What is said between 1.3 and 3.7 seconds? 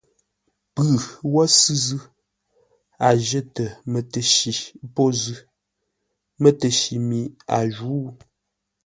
wə́ sʉ̂ zʉ́, a jətə